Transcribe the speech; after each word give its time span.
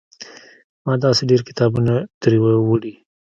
ما 0.85 0.93
داسې 1.03 1.21
ډېر 1.29 1.41
کتابونه 1.49 1.93
ترې 2.21 2.37
وړي. 2.69 2.93